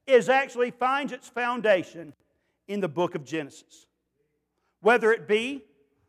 [0.07, 2.13] is actually finds its foundation
[2.67, 3.87] in the book of Genesis.
[4.81, 5.63] Whether it be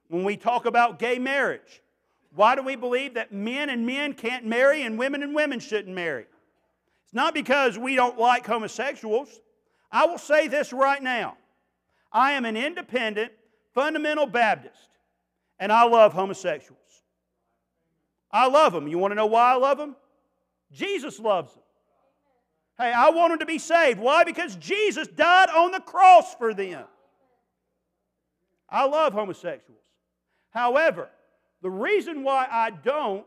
[0.09, 1.83] when we talk about gay marriage,
[2.35, 5.95] why do we believe that men and men can't marry and women and women shouldn't
[5.95, 6.27] marry?
[7.15, 9.41] Not because we don't like homosexuals.
[9.91, 11.37] I will say this right now
[12.13, 13.33] I am an independent,
[13.73, 14.89] fundamental Baptist,
[15.59, 16.81] and I love homosexuals.
[18.31, 18.89] I love them.
[18.89, 19.95] You want to know why I love them?
[20.73, 21.63] Jesus loves them.
[22.79, 24.01] Hey, I want them to be saved.
[24.01, 24.25] Why?
[24.25, 26.85] Because Jesus died on the cross for them.
[28.69, 29.79] I love homosexuals.
[30.51, 31.09] However,
[31.63, 33.25] the reason why I don't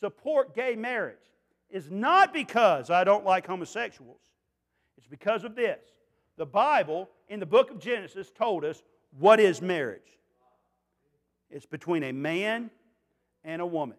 [0.00, 1.16] support gay marriage
[1.70, 4.20] is not because I don't like homosexuals.
[4.96, 5.80] It's because of this.
[6.36, 8.82] The Bible in the book of Genesis told us
[9.18, 10.18] what is marriage.
[11.50, 12.70] It's between a man
[13.44, 13.96] and a woman.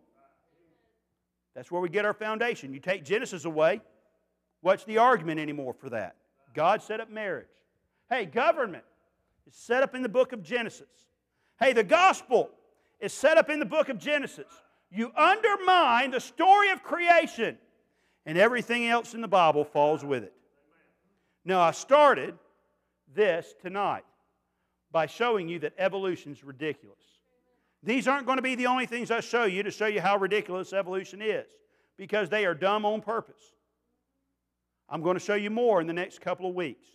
[1.55, 2.73] That's where we get our foundation.
[2.73, 3.81] You take Genesis away,
[4.61, 6.15] what's the argument anymore for that?
[6.53, 7.47] God set up marriage.
[8.09, 8.83] Hey, government
[9.47, 10.87] is set up in the book of Genesis.
[11.59, 12.49] Hey, the gospel
[12.99, 14.51] is set up in the book of Genesis.
[14.91, 17.57] You undermine the story of creation,
[18.25, 20.33] and everything else in the Bible falls with it.
[21.43, 22.37] Now, I started
[23.13, 24.05] this tonight
[24.91, 26.97] by showing you that evolution is ridiculous.
[27.83, 30.17] These aren't going to be the only things I show you to show you how
[30.17, 31.45] ridiculous evolution is,
[31.97, 33.41] because they are dumb on purpose.
[34.89, 36.85] I'm going to show you more in the next couple of weeks.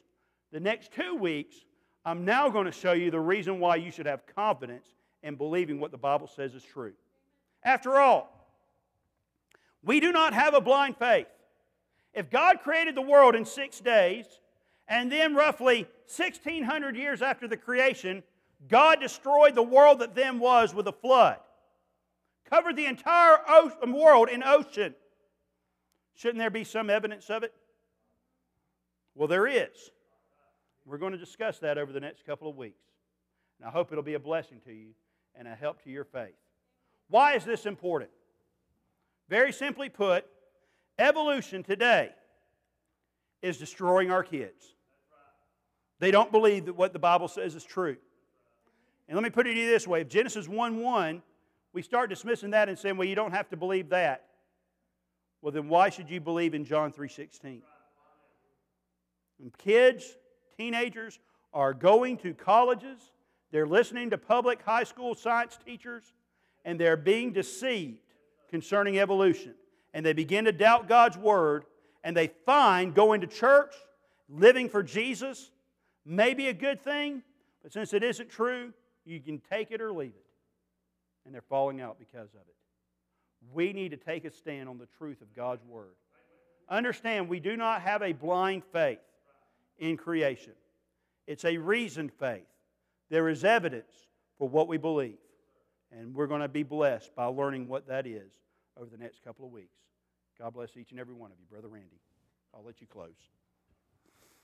[0.53, 1.55] The next two weeks,
[2.05, 4.87] I'm now going to show you the reason why you should have confidence
[5.23, 6.95] in believing what the Bible says is true.
[7.63, 8.29] After all,
[9.83, 11.27] we do not have a blind faith.
[12.13, 14.27] If God created the world in six days,
[14.89, 18.23] and then roughly 1600 years after the creation,
[18.69, 21.39] God destroyed the world that then was with a flood,
[22.49, 23.39] covered the entire
[23.87, 24.95] world in ocean.
[26.15, 27.55] Shouldn't there be some evidence of it?
[29.15, 29.91] Well, there is.
[30.85, 32.83] We're going to discuss that over the next couple of weeks.
[33.59, 34.89] And I hope it'll be a blessing to you
[35.35, 36.35] and a help to your faith.
[37.11, 38.11] Why is this important?
[39.29, 40.25] Very simply put,
[40.99, 42.11] evolution today
[43.43, 44.75] is destroying our kids.
[45.99, 47.97] They don't believe that what the Bible says is true.
[49.09, 51.23] And let me put it to you this way if Genesis 1 1,
[51.73, 54.27] we start dismissing that and saying, well, you don't have to believe that.
[55.43, 57.63] Well, then why should you believe in John 3 16?
[59.57, 60.17] kids,
[60.59, 61.19] teenagers
[61.55, 62.99] are going to colleges,
[63.51, 66.13] they're listening to public high school science teachers,
[66.65, 67.99] and they're being deceived
[68.49, 69.55] concerning evolution.
[69.93, 71.65] And they begin to doubt God's word,
[72.05, 73.75] and they find going to church,
[74.29, 75.51] living for Jesus,
[76.05, 77.23] may be a good thing,
[77.63, 78.73] but since it isn't true,
[79.05, 80.27] you can take it or leave it.
[81.25, 82.55] And they're falling out because of it.
[83.53, 85.95] We need to take a stand on the truth of God's word.
[86.69, 88.99] Understand, we do not have a blind faith
[89.79, 90.53] in creation.
[91.27, 92.47] It's a reasoned faith.
[93.09, 93.93] There is evidence
[94.39, 95.19] for what we believe.
[95.93, 98.31] And we're going to be blessed by learning what that is
[98.77, 99.75] over the next couple of weeks.
[100.39, 101.47] God bless each and every one of you.
[101.51, 102.01] Brother Randy,
[102.55, 103.17] I'll let you close.